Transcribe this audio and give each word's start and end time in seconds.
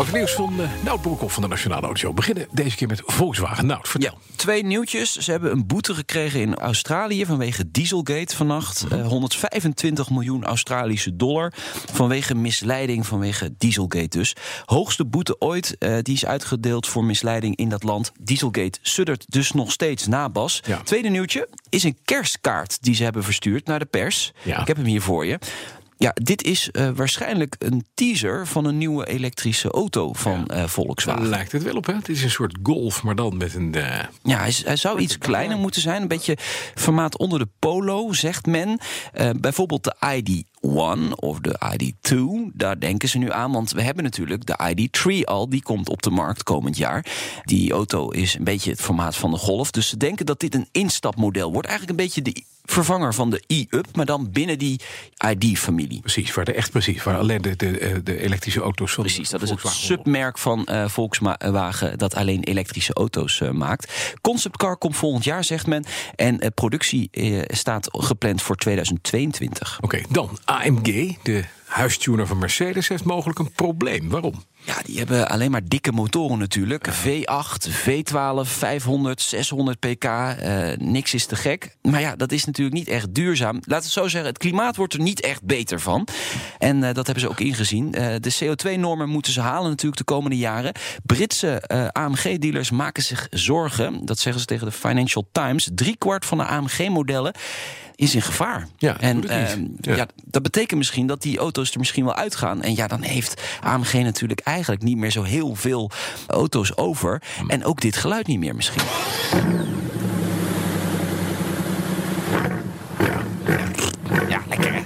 Over 0.00 0.14
nieuws 0.14 0.32
van 0.32 0.60
uh, 0.60 0.68
Nout 0.84 1.00
Broekhoff 1.00 1.34
van 1.34 1.42
de 1.42 1.48
Nationale 1.48 1.86
Auto. 1.86 2.12
Beginnen 2.12 2.46
deze 2.50 2.76
keer 2.76 2.88
met 2.88 3.02
Volkswagen. 3.04 3.66
Nout, 3.66 3.88
vertel. 3.88 4.18
Ja, 4.26 4.34
twee 4.36 4.64
nieuwtjes. 4.64 5.16
Ze 5.16 5.30
hebben 5.30 5.52
een 5.52 5.66
boete 5.66 5.94
gekregen 5.94 6.40
in 6.40 6.54
Australië 6.54 7.26
vanwege 7.26 7.70
Dieselgate 7.70 8.36
vannacht. 8.36 8.86
Uh, 8.92 9.06
125 9.06 10.10
miljoen 10.10 10.44
Australische 10.44 11.16
dollar 11.16 11.52
vanwege 11.92 12.34
misleiding, 12.34 13.06
vanwege 13.06 13.54
Dieselgate 13.58 14.18
dus. 14.18 14.36
Hoogste 14.64 15.04
boete 15.04 15.40
ooit, 15.40 15.76
uh, 15.78 15.98
die 16.02 16.14
is 16.14 16.26
uitgedeeld 16.26 16.86
voor 16.86 17.04
misleiding 17.04 17.56
in 17.56 17.68
dat 17.68 17.82
land. 17.82 18.12
Dieselgate 18.20 18.78
suddert 18.82 19.24
dus 19.28 19.52
nog 19.52 19.72
steeds 19.72 20.06
na, 20.06 20.28
Bas. 20.28 20.62
Ja. 20.66 20.80
Tweede 20.84 21.08
nieuwtje 21.08 21.48
is 21.68 21.82
een 21.82 21.98
kerstkaart 22.04 22.82
die 22.82 22.94
ze 22.94 23.02
hebben 23.02 23.24
verstuurd 23.24 23.66
naar 23.66 23.78
de 23.78 23.84
pers. 23.84 24.32
Ja. 24.42 24.60
Ik 24.60 24.66
heb 24.66 24.76
hem 24.76 24.86
hier 24.86 25.02
voor 25.02 25.26
je. 25.26 25.38
Ja, 26.02 26.14
dit 26.22 26.42
is 26.42 26.68
uh, 26.72 26.88
waarschijnlijk 26.94 27.56
een 27.58 27.86
teaser 27.94 28.46
van 28.46 28.64
een 28.64 28.78
nieuwe 28.78 29.06
elektrische 29.06 29.70
auto 29.70 30.12
van 30.12 30.44
ja. 30.46 30.56
uh, 30.56 30.66
Volkswagen. 30.66 31.22
Daar 31.22 31.30
lijkt 31.30 31.52
het 31.52 31.62
wel 31.62 31.74
op, 31.74 31.86
hè? 31.86 31.94
Het 31.94 32.08
is 32.08 32.22
een 32.22 32.30
soort 32.30 32.58
Golf, 32.62 33.02
maar 33.02 33.14
dan 33.14 33.36
met 33.36 33.54
een... 33.54 33.76
Uh... 33.76 33.98
Ja, 34.22 34.38
hij, 34.38 34.54
hij 34.64 34.76
zou 34.76 34.98
iets 34.98 35.18
kleiner 35.18 35.58
moeten 35.58 35.80
zijn. 35.80 36.02
Een 36.02 36.08
beetje 36.08 36.36
formaat 36.74 37.18
onder 37.18 37.38
de 37.38 37.48
Polo, 37.58 38.12
zegt 38.12 38.46
men. 38.46 38.80
bijvoorbeeld 39.40 39.84
de 39.84 39.94
ID1 40.22 41.14
of 41.14 41.38
de 41.40 41.60
ID2, 41.76 42.16
daar 42.52 42.80
denken 42.80 43.08
ze 43.08 43.18
nu 43.18 43.32
aan. 43.32 43.52
Want 43.52 43.72
we 43.72 43.82
hebben 43.82 44.04
natuurlijk 44.04 44.46
de 44.46 44.58
ID3 44.74 45.24
al, 45.24 45.48
die 45.48 45.62
komt 45.62 45.88
op 45.88 46.02
de 46.02 46.10
markt 46.10 46.42
komend 46.42 46.76
jaar. 46.76 47.06
Die 47.42 47.72
auto 47.72 48.10
is 48.10 48.34
een 48.34 48.44
beetje 48.44 48.70
het 48.70 48.80
formaat 48.80 49.16
van 49.16 49.30
de 49.30 49.38
Golf. 49.38 49.70
Dus 49.70 49.88
ze 49.88 49.96
denken 49.96 50.26
dat 50.26 50.40
dit 50.40 50.54
een 50.54 50.68
instapmodel 50.72 51.52
wordt. 51.52 51.68
Eigenlijk 51.68 51.98
een 51.98 52.04
beetje 52.04 52.22
de 52.22 52.44
vervanger 52.64 53.14
van 53.14 53.30
de 53.30 53.42
e-up, 53.46 53.86
maar 53.96 54.06
dan 54.06 54.30
binnen 54.32 54.58
die 54.58 54.80
ID-familie. 55.28 56.00
Precies, 56.00 56.34
waar 56.34 56.44
de 56.44 56.52
echt 56.52 56.70
precies, 56.70 57.02
waar 57.02 57.18
alleen 57.18 57.42
de, 57.42 57.56
de, 57.56 58.00
de 58.04 58.20
elektrische 58.20 58.60
auto's 58.60 58.92
van 58.92 59.04
Precies, 59.04 59.30
dat 59.30 59.42
is 59.42 59.50
het 59.50 59.60
submerk 59.66 60.38
van 60.38 60.68
uh, 60.70 60.88
Volkswagen 60.88 61.98
dat 61.98 62.14
alleen 62.14 62.42
elektrische 62.42 62.92
auto's 62.92 63.40
uh, 63.40 63.50
maakt. 63.50 64.14
Conceptcar 64.20 64.76
komt 64.76 64.96
volgend 64.96 65.24
jaar, 65.24 65.44
zegt 65.44 65.66
men. 65.66 65.84
En 66.16 66.44
uh, 66.44 66.48
productie 66.54 67.10
staat 67.46 67.88
gepland 67.90 68.42
voor 68.42 68.56
2022. 68.56 69.78
Oké, 69.80 69.84
okay, 69.84 70.06
dan 70.10 70.38
AMG, 70.44 71.16
de 71.22 71.44
huistuner 71.70 72.26
van 72.26 72.38
Mercedes, 72.38 72.88
heeft 72.88 73.04
mogelijk 73.04 73.38
een 73.38 73.52
probleem. 73.52 74.08
Waarom? 74.08 74.44
Ja, 74.64 74.76
die 74.84 74.98
hebben 74.98 75.28
alleen 75.28 75.50
maar 75.50 75.68
dikke 75.68 75.92
motoren 75.92 76.38
natuurlijk. 76.38 76.88
V8, 76.88 77.70
V12, 77.70 78.40
500, 78.42 79.20
600 79.20 79.78
pk. 79.78 80.04
Uh, 80.04 80.76
niks 80.76 81.14
is 81.14 81.26
te 81.26 81.36
gek. 81.36 81.76
Maar 81.82 82.00
ja, 82.00 82.16
dat 82.16 82.32
is 82.32 82.44
natuurlijk 82.44 82.76
niet 82.76 82.88
echt 82.88 83.14
duurzaam. 83.14 83.54
Laten 83.54 83.68
we 83.68 83.74
het 83.74 83.84
zo 83.84 84.08
zeggen, 84.08 84.30
het 84.30 84.38
klimaat 84.38 84.76
wordt 84.76 84.94
er 84.94 85.00
niet 85.00 85.20
echt 85.20 85.44
beter 85.44 85.80
van. 85.80 86.08
En 86.58 86.76
uh, 86.76 86.82
dat 86.82 87.06
hebben 87.06 87.20
ze 87.20 87.28
ook 87.28 87.40
ingezien. 87.40 87.86
Uh, 87.86 88.14
de 88.20 88.34
CO2-normen 88.44 89.08
moeten 89.08 89.32
ze 89.32 89.40
halen 89.40 89.70
natuurlijk 89.70 89.98
de 89.98 90.14
komende 90.14 90.36
jaren. 90.36 90.72
Britse 91.04 91.62
AMG-dealers 91.92 92.70
maken 92.70 93.02
zich 93.02 93.26
zorgen. 93.30 94.04
Dat 94.04 94.18
zeggen 94.18 94.40
ze 94.40 94.46
tegen 94.46 94.66
de 94.66 94.72
Financial 94.72 95.28
Times. 95.32 95.68
Driekwart 95.74 96.24
van 96.24 96.38
de 96.38 96.44
AMG-modellen 96.44 97.34
is 98.00 98.14
in 98.14 98.22
gevaar. 98.22 98.68
Ja, 98.76 99.00
en 99.00 99.24
uh, 99.24 99.48
ja. 99.80 99.94
ja. 99.94 100.06
dat 100.24 100.42
betekent 100.42 100.78
misschien 100.78 101.06
dat 101.06 101.22
die 101.22 101.38
auto's 101.38 101.72
er 101.72 101.78
misschien 101.78 102.04
wel 102.04 102.14
uitgaan. 102.14 102.62
En 102.62 102.74
ja, 102.74 102.86
dan 102.86 103.02
heeft 103.02 103.42
AMG 103.62 103.92
natuurlijk 103.92 104.40
eigenlijk 104.40 104.82
niet 104.82 104.96
meer 104.96 105.10
zo 105.10 105.22
heel 105.22 105.54
veel 105.54 105.90
auto's 106.26 106.76
over. 106.76 107.22
Hmm. 107.38 107.50
En 107.50 107.64
ook 107.64 107.80
dit 107.80 107.96
geluid 107.96 108.26
niet 108.26 108.38
meer 108.38 108.54
misschien. 108.54 108.82
Ja, 112.98 113.22
ja 114.28 114.42
lekker 114.48 114.74
hè? 114.74 114.80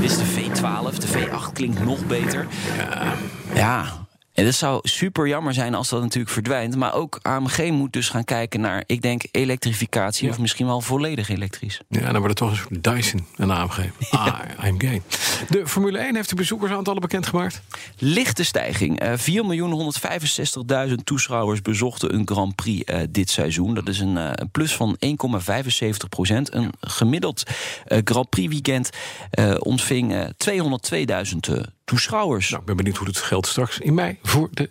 Dit 0.00 0.10
is 0.10 0.16
de 0.16 0.24
V12, 0.24 0.96
de 0.98 1.08
V8 1.08 1.52
klinkt 1.52 1.84
nog 1.84 2.06
beter. 2.06 2.46
Ja. 2.76 3.14
Ja, 3.54 4.03
en 4.34 4.44
dat 4.44 4.54
zou 4.54 4.80
super 4.82 5.28
jammer 5.28 5.54
zijn 5.54 5.74
als 5.74 5.88
dat 5.88 6.00
natuurlijk 6.00 6.32
verdwijnt. 6.32 6.76
Maar 6.76 6.94
ook 6.94 7.18
AMG 7.22 7.70
moet 7.70 7.92
dus 7.92 8.08
gaan 8.08 8.24
kijken 8.24 8.60
naar, 8.60 8.82
ik 8.86 9.02
denk, 9.02 9.22
elektrificatie. 9.30 10.26
Ja. 10.26 10.30
Of 10.32 10.38
misschien 10.38 10.66
wel 10.66 10.80
volledig 10.80 11.28
elektrisch. 11.28 11.80
Ja, 11.88 12.00
dan 12.00 12.20
wordt 12.20 12.26
het 12.26 12.36
toch 12.36 12.50
een 12.50 12.56
soort 12.56 12.84
Dyson 12.84 13.26
en 13.36 13.50
AMG. 13.50 13.78
Ah, 14.10 14.40
AMG. 14.56 15.00
De 15.48 15.66
Formule 15.66 15.98
1 15.98 16.14
heeft 16.14 16.28
de 16.28 16.34
bezoekersaantallen 16.34 17.00
bekendgemaakt. 17.00 17.62
Lichte 17.98 18.44
stijging. 18.44 19.02
Uh, 19.02 19.12
4.165.000 20.88 20.94
toeschouwers 21.04 21.62
bezochten 21.62 22.14
een 22.14 22.26
Grand 22.26 22.54
Prix 22.54 22.92
uh, 22.92 23.00
dit 23.10 23.30
seizoen. 23.30 23.74
Dat 23.74 23.88
is 23.88 23.98
een, 23.98 24.16
uh, 24.16 24.30
een 24.32 24.50
plus 24.50 24.74
van 24.74 24.96
1,75 25.06 25.10
procent. 26.08 26.54
Een 26.54 26.72
gemiddeld 26.80 27.42
Grand 27.84 28.28
Prix 28.28 28.48
weekend 28.48 28.90
ontving 29.58 30.12
202.000 30.12 31.36
toeschouwers. 31.38 31.72
Nou, 32.50 32.60
ik 32.60 32.66
ben 32.66 32.76
benieuwd 32.76 32.96
hoe 32.96 33.06
het 33.06 33.16
geldt 33.16 33.46
straks 33.46 33.78
in 33.78 33.94
mei 33.94 34.18
voor 34.22 34.48
de. 34.52 34.70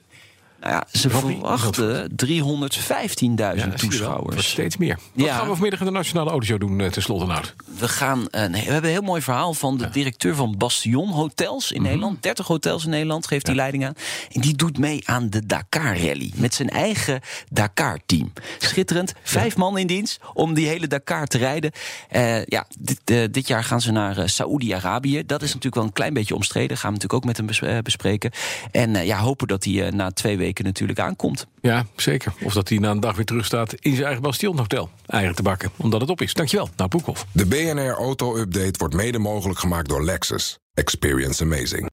Nou 0.63 0.75
ja, 0.75 0.99
ze 0.99 1.09
verwachten 1.09 2.11
315.000 2.25 3.33
ja, 3.35 3.69
toeschouwers. 3.75 4.35
Dat 4.35 4.43
steeds 4.43 4.77
meer. 4.77 4.97
Wat 5.13 5.29
gaan 5.29 5.47
we 5.47 5.51
vanmiddag 5.51 5.79
in 5.79 5.85
de 5.85 5.91
Nationale 5.91 6.29
Autoshow 6.29 6.59
doen, 6.59 6.79
uh, 6.79 6.87
tenslotte, 6.87 7.25
nou? 7.25 7.43
We, 7.79 7.87
gaan, 7.87 8.19
uh, 8.19 8.45
nee, 8.45 8.49
we 8.49 8.71
hebben 8.71 8.83
een 8.83 8.95
heel 8.95 9.01
mooi 9.05 9.21
verhaal 9.21 9.53
van 9.53 9.77
de 9.77 9.89
directeur 9.89 10.35
van 10.35 10.57
Bastion 10.57 11.09
Hotels 11.09 11.71
in 11.71 11.77
mm 11.77 11.85
-hmm. 11.85 11.93
Nederland. 11.93 12.23
30 12.23 12.47
hotels 12.47 12.83
in 12.83 12.89
Nederland, 12.89 13.27
geeft 13.27 13.45
die 13.45 13.55
leiding 13.55 13.85
aan. 13.85 13.93
En 14.31 14.41
die 14.41 14.55
doet 14.55 14.77
mee 14.77 15.01
aan 15.05 15.29
de 15.29 15.45
Dakar 15.45 15.99
Rally. 15.99 16.31
Met 16.35 16.53
zijn 16.53 16.69
eigen 16.69 17.21
Dakar-team. 17.49 18.33
Schitterend. 18.57 19.13
Vijf 19.23 19.57
man 19.57 19.77
in 19.77 19.87
dienst 19.87 20.19
om 20.33 20.53
die 20.53 20.67
hele 20.67 20.87
Dakar 20.87 21.27
te 21.27 21.37
rijden. 21.37 21.71
Uh, 22.11 22.45
ja, 22.45 22.67
dit, 22.79 23.33
dit, 23.33 23.47
jaar 23.47 23.63
gaan 23.63 23.81
ze 23.81 23.91
naar 23.91 24.29
Saoedi-Arabië. 24.29 25.25
Dat 25.25 25.41
is 25.41 25.47
natuurlijk 25.47 25.75
wel 25.75 25.83
een 25.83 25.93
klein 25.93 26.13
beetje 26.13 26.35
omstreden. 26.35 26.77
Gaan 26.77 26.93
we 26.93 26.99
natuurlijk 26.99 27.13
ook 27.13 27.45
met 27.45 27.61
hem 27.61 27.81
bespreken. 27.83 28.31
En 28.71 29.05
ja, 29.05 29.17
hopen 29.17 29.47
dat 29.47 29.63
hij 29.63 29.89
na 29.89 30.11
twee 30.11 30.37
weken 30.37 30.52
natuurlijk 30.61 30.99
aankomt. 30.99 31.47
Ja, 31.61 31.85
zeker. 31.95 32.33
Of 32.43 32.53
dat 32.53 32.69
hij 32.69 32.77
na 32.77 32.91
een 32.91 32.99
dag 32.99 33.15
weer 33.15 33.25
terug 33.25 33.45
staat 33.45 33.73
in 33.73 33.91
zijn 33.91 34.03
eigen 34.03 34.21
Bastionhotel. 34.21 34.89
Eigen 35.05 35.35
te 35.35 35.41
bakken, 35.41 35.71
omdat 35.77 36.01
het 36.01 36.09
op 36.09 36.21
is. 36.21 36.33
Dankjewel, 36.33 36.69
nou 36.75 36.89
Boekhoff. 36.89 37.25
De 37.31 37.45
BNR 37.45 37.93
Auto 37.93 38.37
Update 38.37 38.77
wordt 38.77 38.93
mede 38.93 39.19
mogelijk 39.19 39.59
gemaakt 39.59 39.89
door 39.89 40.03
Lexus. 40.03 40.57
Experience 40.73 41.43
amazing. 41.43 41.89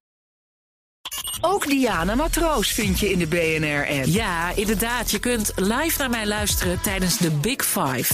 Ook 1.41 1.67
Diana 1.67 2.15
Matroos 2.15 2.71
vind 2.71 2.99
je 2.99 3.11
in 3.11 3.19
de 3.19 3.27
BNR-app. 3.27 4.05
Ja, 4.05 4.55
inderdaad. 4.55 5.11
Je 5.11 5.19
kunt 5.19 5.51
live 5.55 5.99
naar 5.99 6.09
mij 6.09 6.27
luisteren 6.27 6.81
tijdens 6.81 7.17
de 7.17 7.31
Big 7.31 7.65
Five. 7.65 8.13